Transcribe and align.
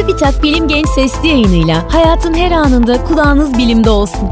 TÜBİTAK 0.00 0.42
Bilim 0.42 0.68
Genç 0.68 0.88
Sesli 0.88 1.28
yayınıyla 1.28 1.94
hayatın 1.94 2.34
her 2.34 2.50
anında 2.50 3.04
kulağınız 3.04 3.58
bilimde 3.58 3.90
olsun. 3.90 4.28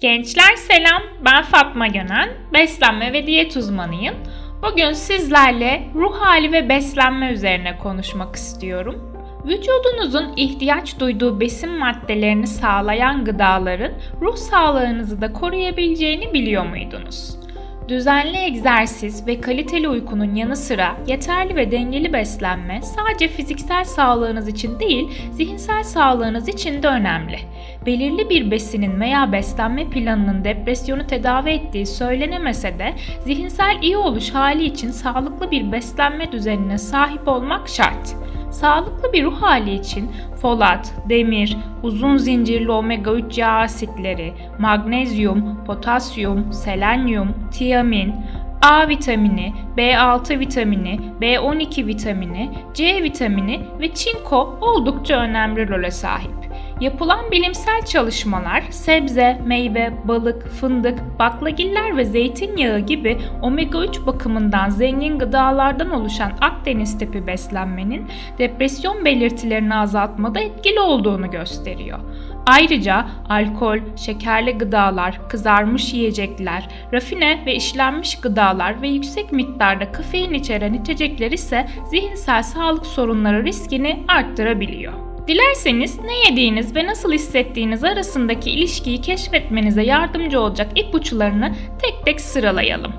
Gençler 0.00 0.56
selam, 0.56 1.02
ben 1.24 1.42
Fatma 1.42 1.86
Gönen, 1.86 2.28
beslenme 2.52 3.12
ve 3.12 3.26
diyet 3.26 3.56
uzmanıyım. 3.56 4.14
Bugün 4.62 4.92
sizlerle 4.92 5.88
ruh 5.94 6.20
hali 6.20 6.52
ve 6.52 6.68
beslenme 6.68 7.32
üzerine 7.32 7.78
konuşmak 7.78 8.36
istiyorum. 8.36 9.14
Vücudunuzun 9.44 10.32
ihtiyaç 10.36 11.00
duyduğu 11.00 11.40
besin 11.40 11.70
maddelerini 11.70 12.46
sağlayan 12.46 13.24
gıdaların 13.24 13.92
ruh 14.20 14.36
sağlığınızı 14.36 15.20
da 15.20 15.32
koruyabileceğini 15.32 16.32
biliyor 16.32 16.66
muydunuz? 16.66 17.41
Düzenli 17.88 18.36
egzersiz 18.36 19.26
ve 19.26 19.40
kaliteli 19.40 19.88
uykunun 19.88 20.34
yanı 20.34 20.56
sıra 20.56 20.96
yeterli 21.06 21.56
ve 21.56 21.70
dengeli 21.70 22.12
beslenme 22.12 22.80
sadece 22.82 23.28
fiziksel 23.28 23.84
sağlığınız 23.84 24.48
için 24.48 24.80
değil, 24.80 25.08
zihinsel 25.32 25.82
sağlığınız 25.82 26.48
için 26.48 26.82
de 26.82 26.88
önemli. 26.88 27.38
Belirli 27.86 28.30
bir 28.30 28.50
besinin 28.50 29.00
veya 29.00 29.32
beslenme 29.32 29.90
planının 29.90 30.44
depresyonu 30.44 31.06
tedavi 31.06 31.50
ettiği 31.50 31.86
söylenemese 31.86 32.78
de 32.78 32.94
zihinsel 33.24 33.78
iyi 33.82 33.96
oluş 33.96 34.30
hali 34.30 34.64
için 34.64 34.90
sağlıklı 34.90 35.50
bir 35.50 35.72
beslenme 35.72 36.32
düzenine 36.32 36.78
sahip 36.78 37.28
olmak 37.28 37.68
şart. 37.68 38.21
Sağlıklı 38.52 39.12
bir 39.12 39.24
ruh 39.24 39.42
hali 39.42 39.74
için 39.74 40.10
folat, 40.42 40.94
demir, 41.08 41.56
uzun 41.82 42.16
zincirli 42.16 42.70
omega 42.70 43.12
3 43.12 43.38
yağ 43.38 43.52
asitleri, 43.52 44.34
magnezyum, 44.58 45.64
potasyum, 45.64 46.52
selenyum, 46.52 47.34
tiamin, 47.50 48.14
A 48.62 48.88
vitamini, 48.88 49.54
B6 49.76 50.40
vitamini, 50.40 51.00
B12 51.20 51.86
vitamini, 51.86 52.50
C 52.74 53.02
vitamini 53.02 53.60
ve 53.80 53.94
çinko 53.94 54.58
oldukça 54.60 55.14
önemli 55.14 55.68
role 55.68 55.90
sahip. 55.90 56.51
Yapılan 56.82 57.30
bilimsel 57.30 57.84
çalışmalar 57.84 58.62
sebze, 58.70 59.38
meyve, 59.46 59.92
balık, 60.04 60.48
fındık, 60.48 61.18
baklagiller 61.18 61.96
ve 61.96 62.04
zeytinyağı 62.04 62.78
gibi 62.78 63.18
omega 63.42 63.84
3 63.84 64.06
bakımından 64.06 64.68
zengin 64.68 65.18
gıdalardan 65.18 65.90
oluşan 65.90 66.32
Akdeniz 66.40 66.98
tipi 66.98 67.26
beslenmenin 67.26 68.06
depresyon 68.38 69.04
belirtilerini 69.04 69.74
azaltmada 69.74 70.40
etkili 70.40 70.80
olduğunu 70.80 71.30
gösteriyor. 71.30 71.98
Ayrıca 72.46 73.06
alkol, 73.28 73.78
şekerli 73.96 74.58
gıdalar, 74.58 75.28
kızarmış 75.28 75.94
yiyecekler, 75.94 76.68
rafine 76.92 77.42
ve 77.46 77.54
işlenmiş 77.54 78.20
gıdalar 78.20 78.82
ve 78.82 78.88
yüksek 78.88 79.32
miktarda 79.32 79.92
kafein 79.92 80.34
içeren 80.34 80.74
içecekler 80.74 81.30
ise 81.30 81.66
zihinsel 81.90 82.42
sağlık 82.42 82.86
sorunları 82.86 83.44
riskini 83.44 84.04
arttırabiliyor. 84.08 85.11
Dilerseniz 85.28 86.00
ne 86.00 86.18
yediğiniz 86.18 86.76
ve 86.76 86.86
nasıl 86.86 87.12
hissettiğiniz 87.12 87.84
arasındaki 87.84 88.50
ilişkiyi 88.50 89.00
keşfetmenize 89.00 89.82
yardımcı 89.82 90.40
olacak 90.40 90.78
ipuçlarını 90.78 91.54
tek 91.82 92.06
tek 92.06 92.20
sıralayalım. 92.20 92.92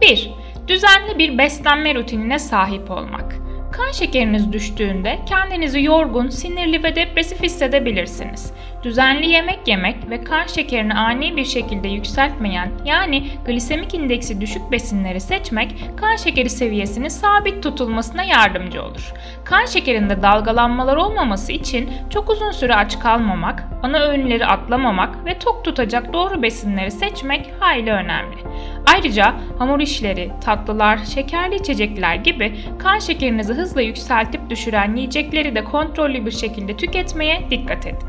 1. 0.00 0.30
Düzenli 0.68 1.18
bir 1.18 1.38
beslenme 1.38 1.94
rutinine 1.94 2.38
sahip 2.38 2.90
olmak. 2.90 3.43
Kan 3.76 3.90
şekeriniz 3.92 4.52
düştüğünde 4.52 5.18
kendinizi 5.26 5.82
yorgun, 5.82 6.28
sinirli 6.28 6.82
ve 6.82 6.96
depresif 6.96 7.42
hissedebilirsiniz. 7.42 8.52
Düzenli 8.82 9.26
yemek 9.26 9.68
yemek 9.68 10.10
ve 10.10 10.24
kan 10.24 10.46
şekerini 10.46 10.94
ani 10.94 11.36
bir 11.36 11.44
şekilde 11.44 11.88
yükseltmeyen 11.88 12.70
yani 12.84 13.26
glisemik 13.46 13.94
indeksi 13.94 14.40
düşük 14.40 14.70
besinleri 14.70 15.20
seçmek 15.20 15.74
kan 15.96 16.16
şekeri 16.16 16.50
seviyesinin 16.50 17.08
sabit 17.08 17.62
tutulmasına 17.62 18.24
yardımcı 18.24 18.82
olur. 18.82 19.12
Kan 19.44 19.66
şekerinde 19.66 20.22
dalgalanmalar 20.22 20.96
olmaması 20.96 21.52
için 21.52 21.90
çok 22.10 22.30
uzun 22.30 22.50
süre 22.50 22.74
aç 22.74 22.98
kalmamak, 22.98 23.64
ana 23.82 23.98
öğünleri 23.98 24.46
atlamamak 24.46 25.24
ve 25.24 25.38
tok 25.38 25.64
tutacak 25.64 26.12
doğru 26.12 26.42
besinleri 26.42 26.90
seçmek 26.90 27.50
hayli 27.60 27.90
önemli. 27.90 28.36
Ayrıca 28.86 29.34
hamur 29.58 29.80
işleri, 29.80 30.30
tatlılar, 30.44 30.98
şekerli 30.98 31.54
içecekler 31.54 32.14
gibi 32.14 32.54
kan 32.78 32.98
şekerinizi 32.98 33.52
hızla 33.52 33.80
yükseltip 33.80 34.50
düşüren 34.50 34.96
yiyecekleri 34.96 35.54
de 35.54 35.64
kontrollü 35.64 36.26
bir 36.26 36.30
şekilde 36.30 36.76
tüketmeye 36.76 37.50
dikkat 37.50 37.86
edin. 37.86 38.08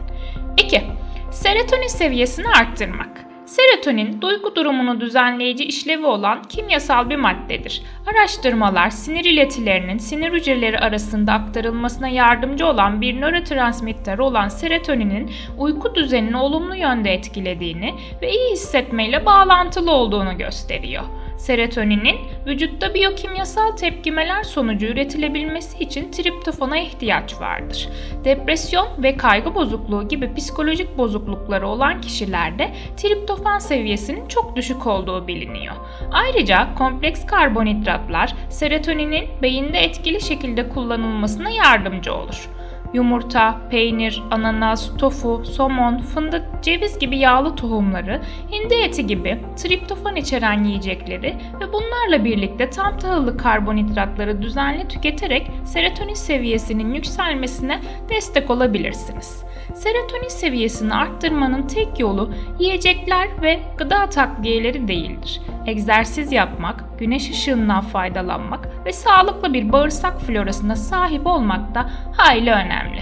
2. 0.57 0.81
Serotonin 1.31 1.88
seviyesini 1.88 2.47
arttırmak. 2.47 3.25
Serotonin, 3.45 4.22
duygu 4.22 4.56
durumunu 4.56 5.01
düzenleyici 5.01 5.66
işlevi 5.66 6.06
olan 6.06 6.44
kimyasal 6.44 7.09
bir 7.09 7.16
maddedir. 7.16 7.81
Araştırmalar, 8.07 8.89
sinir 8.89 9.25
iletilerinin 9.25 9.97
sinir 9.97 10.31
hücreleri 10.33 10.79
arasında 10.79 11.33
aktarılmasına 11.33 12.07
yardımcı 12.07 12.67
olan 12.67 13.01
bir 13.01 13.22
nörotransmitter 13.22 14.17
olan 14.17 14.47
serotoninin 14.47 15.31
uyku 15.57 15.95
düzenini 15.95 16.38
olumlu 16.38 16.75
yönde 16.75 17.13
etkilediğini 17.13 17.94
ve 18.22 18.31
iyi 18.31 18.51
hissetmeyle 18.51 19.25
bağlantılı 19.25 19.91
olduğunu 19.91 20.38
gösteriyor. 20.38 21.03
Serotoninin 21.38 22.16
vücutta 22.47 22.94
biyokimyasal 22.94 23.72
tepkimeler 23.72 24.44
sonucu 24.44 24.85
üretilebilmesi 24.85 25.79
için 25.79 26.12
triptofana 26.12 26.78
ihtiyaç 26.78 27.41
vardır. 27.41 27.90
Depresyon 28.23 28.88
ve 28.97 29.18
kaygı 29.18 29.56
bozukluğu 29.56 30.07
gibi 30.07 30.34
psikolojik 30.34 30.97
bozuklukları 30.97 31.68
olan 31.68 32.01
kişilerde 32.01 32.72
triptofan 32.97 33.59
seviyesinin 33.59 34.28
çok 34.28 34.56
düşük 34.56 34.88
olduğu 34.88 35.28
biliniyor. 35.28 35.75
Ayrıca 36.12 36.75
kompleks 36.78 37.25
karbonhidratlar 37.25 38.34
serotoninin 38.50 39.28
beyinde 39.41 39.78
etkili 39.79 40.22
şekilde 40.22 40.69
kullanılmasına 40.69 41.50
yardımcı 41.50 42.13
olur 42.13 42.50
yumurta, 42.95 43.61
peynir, 43.69 44.23
ananas, 44.31 44.97
tofu, 44.97 45.45
somon, 45.45 45.97
fındık, 45.97 46.45
ceviz 46.61 47.00
gibi 47.00 47.17
yağlı 47.17 47.56
tohumları, 47.56 48.22
hindi 48.51 48.73
eti 48.73 49.07
gibi 49.07 49.39
triptofan 49.56 50.16
içeren 50.16 50.63
yiyecekleri 50.63 51.35
ve 51.59 51.73
bunlarla 51.73 52.25
birlikte 52.25 52.69
tam 52.69 52.97
tahıllı 52.97 53.38
karbonhidratları 53.38 54.41
düzenli 54.41 54.88
tüketerek 54.88 55.51
serotonin 55.66 56.13
seviyesinin 56.13 56.94
yükselmesine 56.94 57.79
destek 58.09 58.50
olabilirsiniz. 58.50 59.44
Serotonin 59.73 60.27
seviyesini 60.27 60.93
arttırmanın 60.93 61.67
tek 61.67 61.99
yolu 61.99 62.31
yiyecekler 62.59 63.41
ve 63.41 63.59
gıda 63.77 64.09
takviyeleri 64.09 64.87
değildir. 64.87 65.41
Egzersiz 65.65 66.31
yapmak, 66.31 66.99
güneş 66.99 67.29
ışığından 67.29 67.81
faydalanmak 67.81 68.85
ve 68.85 68.93
sağlıklı 68.93 69.53
bir 69.53 69.71
bağırsak 69.71 70.21
florasına 70.21 70.75
sahip 70.75 71.27
olmak 71.27 71.75
da 71.75 71.89
hayli 72.17 72.51
önemli. 72.51 73.01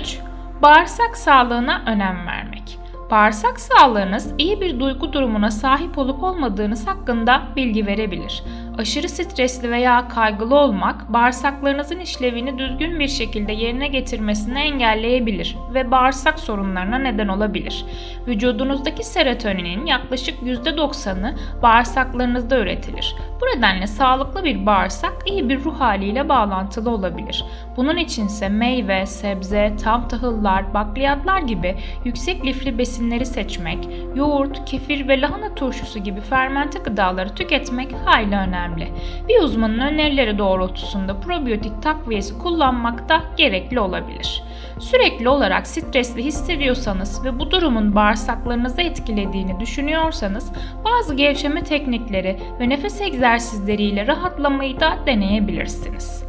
3. 0.00 0.18
Bağırsak 0.62 1.16
sağlığına 1.16 1.82
önem 1.86 2.26
vermek. 2.26 2.78
Bağırsak 3.10 3.60
sağlığınız 3.60 4.34
iyi 4.38 4.60
bir 4.60 4.80
duygu 4.80 5.12
durumuna 5.12 5.50
sahip 5.50 5.98
olup 5.98 6.22
olmadığınız 6.22 6.86
hakkında 6.86 7.42
bilgi 7.56 7.86
verebilir. 7.86 8.42
Aşırı 8.78 9.08
stresli 9.08 9.70
veya 9.70 10.08
kaygılı 10.08 10.54
olmak 10.54 11.12
bağırsaklarınızın 11.12 11.98
işlevini 11.98 12.58
düzgün 12.58 13.00
bir 13.00 13.08
şekilde 13.08 13.52
yerine 13.52 13.88
getirmesini 13.88 14.58
engelleyebilir 14.58 15.56
ve 15.74 15.90
bağırsak 15.90 16.38
sorunlarına 16.38 16.98
neden 16.98 17.28
olabilir. 17.28 17.84
Vücudunuzdaki 18.26 19.04
serotoninin 19.04 19.86
yaklaşık 19.86 20.42
%90'ı 20.42 21.34
bağırsaklarınızda 21.62 22.58
üretilir. 22.58 23.16
Bu 23.40 23.56
nedenle 23.56 23.86
sağlıklı 23.86 24.44
bir 24.44 24.66
bağırsak 24.66 25.14
iyi 25.26 25.48
bir 25.48 25.64
ruh 25.64 25.80
haliyle 25.80 26.28
bağlantılı 26.28 26.90
olabilir. 26.90 27.44
Bunun 27.78 27.96
içinse 27.96 28.48
meyve, 28.48 29.06
sebze, 29.06 29.72
tam 29.82 30.08
tahıllar, 30.08 30.74
bakliyatlar 30.74 31.42
gibi 31.42 31.76
yüksek 32.04 32.46
lifli 32.46 32.78
besinleri 32.78 33.26
seçmek, 33.26 33.88
yoğurt, 34.14 34.64
kefir 34.64 35.08
ve 35.08 35.20
lahana 35.20 35.54
turşusu 35.54 35.98
gibi 35.98 36.20
fermente 36.20 36.78
gıdaları 36.78 37.34
tüketmek 37.34 37.94
hayli 38.04 38.34
önemli. 38.34 38.88
Bir 39.28 39.40
uzmanın 39.42 39.78
önerileri 39.78 40.38
doğrultusunda 40.38 41.20
probiyotik 41.20 41.82
takviyesi 41.82 42.38
kullanmak 42.38 43.08
da 43.08 43.22
gerekli 43.36 43.80
olabilir. 43.80 44.42
Sürekli 44.78 45.28
olarak 45.28 45.66
stresli 45.66 46.24
hissediyorsanız 46.24 47.24
ve 47.24 47.38
bu 47.38 47.50
durumun 47.50 47.94
bağırsaklarınızı 47.94 48.82
etkilediğini 48.82 49.60
düşünüyorsanız 49.60 50.52
bazı 50.84 51.14
gevşeme 51.14 51.64
teknikleri 51.64 52.38
ve 52.60 52.68
nefes 52.68 53.00
egzersizleriyle 53.00 54.06
rahatlamayı 54.06 54.80
da 54.80 54.98
deneyebilirsiniz. 55.06 56.24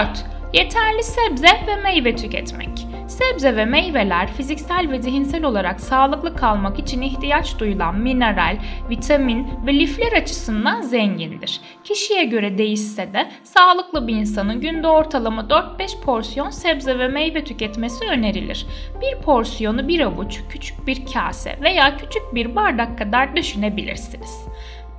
4. 0.00 0.33
Yeterli 0.54 1.02
sebze 1.02 1.48
ve 1.66 1.76
meyve 1.76 2.16
tüketmek. 2.16 2.86
Sebze 3.08 3.56
ve 3.56 3.64
meyveler 3.64 4.32
fiziksel 4.32 4.90
ve 4.90 5.02
zihinsel 5.02 5.44
olarak 5.44 5.80
sağlıklı 5.80 6.36
kalmak 6.36 6.78
için 6.78 7.02
ihtiyaç 7.02 7.58
duyulan 7.58 7.98
mineral, 7.98 8.58
vitamin 8.90 9.48
ve 9.66 9.74
lifler 9.74 10.12
açısından 10.12 10.80
zengindir. 10.80 11.60
Kişiye 11.84 12.24
göre 12.24 12.58
değişse 12.58 13.12
de 13.12 13.30
sağlıklı 13.42 14.08
bir 14.08 14.14
insanın 14.14 14.60
günde 14.60 14.88
ortalama 14.88 15.42
4-5 15.42 16.00
porsiyon 16.00 16.50
sebze 16.50 16.98
ve 16.98 17.08
meyve 17.08 17.44
tüketmesi 17.44 18.04
önerilir. 18.04 18.66
Bir 19.00 19.22
porsiyonu 19.22 19.88
bir 19.88 20.00
avuç, 20.00 20.40
küçük 20.48 20.86
bir 20.86 21.06
kase 21.12 21.58
veya 21.62 21.96
küçük 21.96 22.34
bir 22.34 22.56
bardak 22.56 22.98
kadar 22.98 23.36
düşünebilirsiniz. 23.36 24.46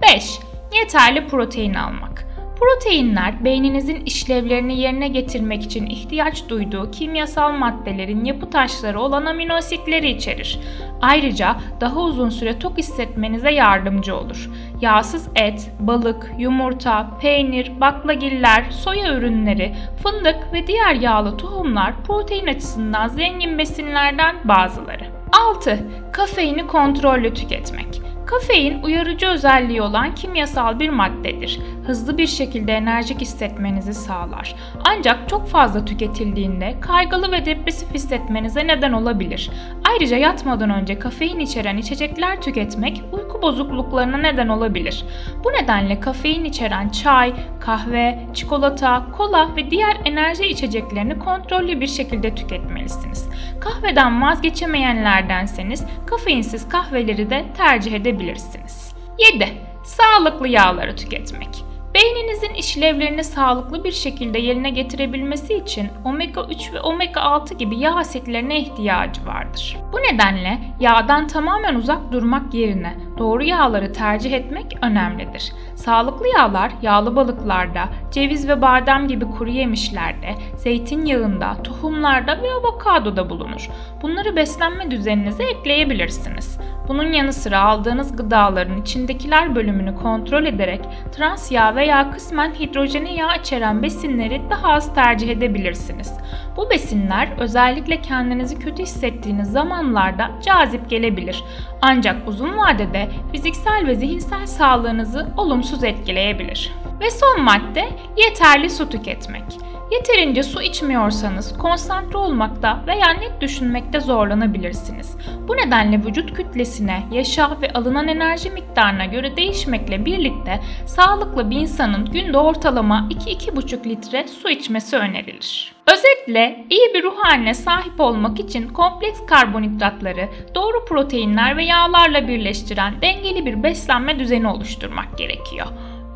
5. 0.02 0.40
Yeterli 0.74 1.28
protein 1.28 1.74
almak. 1.74 2.35
Proteinler 2.60 3.46
beyninizin 3.46 4.06
işlevlerini 4.06 4.80
yerine 4.80 5.08
getirmek 5.08 5.64
için 5.64 5.86
ihtiyaç 5.86 6.50
duyduğu 6.50 6.92
kimyasal 6.92 7.52
maddelerin 7.52 8.26
yapı 8.26 8.50
taşları 8.50 9.00
olan 9.00 9.26
amino 9.26 9.54
asitleri 9.54 10.10
içerir. 10.10 10.60
Ayrıca 11.02 11.56
daha 11.82 12.00
uzun 12.00 12.30
süre 12.30 12.60
tok 12.60 12.78
hissetmenize 12.78 13.52
yardımcı 13.52 14.16
olur. 14.16 14.50
Yağsız 14.82 15.28
et, 15.36 15.72
balık, 15.80 16.32
yumurta, 16.40 17.18
peynir, 17.22 17.82
baklagiller, 17.82 18.66
soya 18.72 19.14
ürünleri, 19.14 19.76
fındık 20.04 20.54
ve 20.54 20.68
diğer 20.68 20.96
yağlı 20.96 21.38
tohumlar 21.38 21.94
protein 22.04 22.48
açısından 22.48 23.08
zengin 23.08 23.58
besinlerden 23.58 24.36
bazıları. 24.44 25.04
6. 25.32 25.88
Kafeini 26.14 26.68
kontrollü 26.68 27.34
tüketmek. 27.34 28.02
Kafein 28.26 28.84
uyarıcı 28.84 29.28
özelliği 29.28 29.82
olan 29.82 30.16
kimyasal 30.16 30.80
bir 30.80 30.90
maddedir. 30.90 31.60
Hızlı 31.88 32.18
bir 32.18 32.28
şekilde 32.28 32.74
enerjik 32.74 33.22
hissetmenizi 33.22 33.94
sağlar. 33.94 34.56
Ancak 34.84 35.30
çok 35.30 35.48
fazla 35.48 35.86
tüketildiğinde 35.86 36.76
kaygılı 36.82 37.32
ve 37.32 37.46
depresif 37.46 37.94
hissetmenize 37.94 38.68
neden 38.68 38.94
olabilir. 38.94 39.52
Ayrıca 39.90 40.18
yatmadan 40.18 40.70
önce 40.70 41.00
kafein 41.00 41.40
içeren 41.40 41.78
içecekler 41.78 42.42
tüketmek 42.42 43.02
uyku 43.12 43.42
bozukluklarına 43.42 44.18
neden 44.18 44.48
olabilir. 44.48 45.06
Bu 45.44 45.50
nedenle 45.50 46.00
kafein 46.00 46.44
içeren 46.44 46.90
çay, 46.90 47.34
kahve, 47.60 48.20
çikolata, 48.34 49.06
kola 49.18 49.56
ve 49.56 49.72
diğer 49.72 49.98
enerji 50.06 50.46
içeceklerini 50.46 51.20
kontrollü 51.20 51.82
bir 51.82 51.88
şekilde 51.88 52.36
tüketmelisiniz. 52.36 53.30
Kahveden 53.60 54.22
vazgeçemeyenlerdenseniz 54.22 55.86
kafeinsiz 56.06 56.70
kahveleri 56.70 57.30
de 57.30 57.46
tercih 57.58 57.94
edebilirsiniz. 57.94 58.96
7. 59.34 59.48
Sağlıklı 59.84 60.48
yağları 60.48 60.96
tüketmek. 60.96 61.75
Beyninizin 61.96 62.54
işlevlerini 62.54 63.24
sağlıklı 63.24 63.84
bir 63.84 63.92
şekilde 63.92 64.40
yerine 64.40 64.70
getirebilmesi 64.70 65.54
için 65.54 65.90
omega 66.06 66.46
3 66.50 66.74
ve 66.74 66.82
omega 66.82 67.22
6 67.22 67.54
gibi 67.54 67.80
yağ 67.80 67.96
asitlerine 67.96 68.60
ihtiyacı 68.60 69.26
vardır. 69.26 69.78
Bu 69.94 69.98
nedenle 69.98 70.60
yağdan 70.80 71.28
tamamen 71.28 71.76
uzak 71.76 72.12
durmak 72.12 72.54
yerine 72.54 72.96
doğru 73.18 73.44
yağları 73.44 73.94
tercih 73.94 74.34
etmek 74.34 74.78
önemlidir. 74.82 75.54
Sağlıklı 75.76 76.28
yağlar 76.28 76.72
yağlı 76.82 77.16
balıklarda, 77.16 77.90
ceviz 78.12 78.48
ve 78.48 78.62
badem 78.62 79.08
gibi 79.08 79.26
kuru 79.26 79.50
yemişlerde, 79.50 80.36
zeytinyağında, 80.56 81.64
tohumlarda 81.64 82.42
ve 82.42 82.54
avokadoda 82.54 83.30
bulunur. 83.30 83.70
Bunları 84.02 84.36
beslenme 84.36 84.92
düzeninize 84.92 85.44
ekleyebilirsiniz. 85.44 86.60
Bunun 86.88 87.14
yanı 87.14 87.34
sıra 87.34 87.62
aldığınız 87.62 88.16
gıdaların 88.16 88.82
içindekiler 88.82 89.56
bölümünü 89.56 89.96
kontrol 89.96 90.46
ederek 90.46 90.82
trans 91.12 91.52
yağ 91.52 91.76
veya 91.76 92.12
kısmen 92.12 92.52
hidrojeni 92.52 93.14
yağ 93.14 93.36
içeren 93.36 93.84
besinleri 93.84 94.42
daha 94.50 94.74
az 94.74 94.96
tercih 94.96 95.30
edebilirsiniz. 95.30 96.14
Bu 96.58 96.70
besinler 96.70 97.30
özellikle 97.38 98.02
kendinizi 98.02 98.60
kötü 98.60 98.84
hissettiğiniz 98.84 99.52
zamanlarda 99.52 100.32
cazip 100.46 100.90
gelebilir. 100.90 101.44
Ancak 101.82 102.28
uzun 102.28 102.58
vadede 102.58 103.10
fiziksel 103.32 103.88
ve 103.88 103.96
zihinsel 103.96 104.46
sağlığınızı 104.46 105.28
olumsuz 105.38 105.84
etkileyebilir. 105.84 106.72
Ve 107.00 107.12
son 107.12 107.42
madde 107.42 107.90
yeterli 108.18 108.70
su 108.70 108.90
tüketmek. 108.90 109.44
Yeterince 109.92 110.44
su 110.44 110.62
içmiyorsanız 110.62 111.58
konsantre 111.58 112.18
olmakta 112.18 112.84
veya 112.88 113.10
net 113.10 113.42
düşünmekte 113.42 114.00
zorlanabilirsiniz. 114.00 115.18
Bu 115.48 115.58
nedenle 115.58 116.06
vücut 116.06 116.34
kütlesine, 116.34 117.04
yaşa 117.12 117.62
ve 117.62 117.74
alınan 117.74 118.08
enerji 118.08 118.50
miktarına 118.50 119.06
göre 119.06 119.38
değişmekle 119.38 120.06
birlikte 120.06 120.60
sağlıklı 120.86 121.50
bir 121.50 121.56
insanın 121.56 122.06
günde 122.06 122.38
ortalama 122.38 123.10
2-2,5 123.12 123.90
litre 123.90 124.28
su 124.28 124.50
içmesi 124.50 124.98
önerilir. 124.98 125.75
Özetle 125.94 126.66
iyi 126.70 126.94
bir 126.94 127.04
ruh 127.04 127.16
haline 127.18 127.54
sahip 127.54 128.00
olmak 128.00 128.40
için 128.40 128.68
kompleks 128.68 129.26
karbonhidratları 129.26 130.30
doğru 130.56 130.86
proteinler 130.86 131.58
ve 131.58 131.66
yağlarla 131.66 132.28
birleştiren 132.28 133.02
dengeli 133.02 133.46
bir 133.46 133.64
beslenme 133.64 134.20
düzeni 134.20 134.48
oluşturmak 134.48 135.18
gerekiyor. 135.18 135.68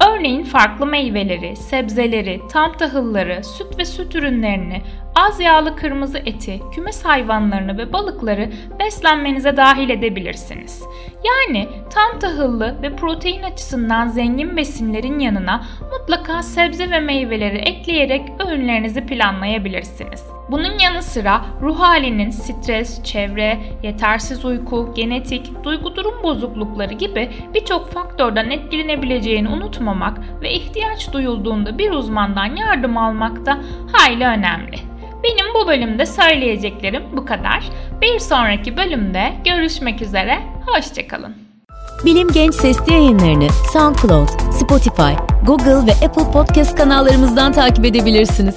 Örneğin 0.10 0.44
farklı 0.44 0.86
meyveleri, 0.86 1.56
sebzeleri, 1.56 2.42
tam 2.51 2.77
tahılları, 2.77 3.44
süt 3.44 3.77
ve 3.77 3.86
süt 3.86 4.16
ürünlerini, 4.16 4.81
az 5.15 5.39
yağlı 5.39 5.75
kırmızı 5.75 6.17
eti, 6.17 6.61
kümes 6.71 7.06
hayvanlarını 7.06 7.77
ve 7.77 7.94
balıkları 7.94 8.50
beslenmenize 8.79 9.57
dahil 9.57 9.89
edebilirsiniz. 9.89 10.83
Yani 11.25 11.67
tam 11.89 12.19
tahıllı 12.19 12.81
ve 12.81 12.95
protein 12.95 13.44
açısından 13.44 14.07
zengin 14.07 14.57
besinlerin 14.57 15.19
yanına 15.19 15.63
mutlaka 15.91 16.44
sebze 16.44 16.91
ve 16.91 17.00
meyveleri 17.00 17.57
ekleyerek 17.57 18.21
öğünlerinizi 18.47 19.06
planlayabilirsiniz. 19.06 20.25
Bunun 20.51 20.79
yanı 20.79 21.03
sıra 21.03 21.41
ruh 21.61 21.79
halinin 21.79 22.29
stres, 22.29 23.03
çevre, 23.03 23.59
yetersiz 23.83 24.45
uyku, 24.45 24.94
genetik, 24.95 25.63
duygu 25.63 25.95
durum 25.95 26.23
bozuklukları 26.23 26.94
gibi 26.94 27.29
birçok 27.53 27.91
faktörden 27.91 28.50
etkilenebileceğini 28.50 29.50
unutmamak 29.50 30.17
ve 30.41 30.51
ihtiyaç 30.51 31.13
duyulduğunda 31.13 31.77
bir 31.77 31.91
uzmandan 31.91 32.56
yardım 32.56 32.97
almak 32.97 33.45
da 33.45 33.59
hayli 33.91 34.25
önemli. 34.25 34.98
Bölümde 35.69 36.06
söyleyeceklerim 36.06 37.04
bu 37.13 37.25
kadar. 37.25 37.69
Bir 38.01 38.19
sonraki 38.19 38.77
bölümde 38.77 39.33
görüşmek 39.45 40.01
üzere, 40.01 40.39
hoşçakalın. 40.66 41.36
Bilim 42.06 42.27
Genç 42.31 42.56
Sesli 42.56 42.94
yayınlarını 42.94 43.48
SoundCloud, 43.74 44.30
Spotify, 44.51 45.13
Google 45.45 45.92
ve 45.92 46.06
Apple 46.06 46.31
Podcast 46.33 46.75
kanallarımızdan 46.75 47.51
takip 47.51 47.86
edebilirsiniz. 47.86 48.56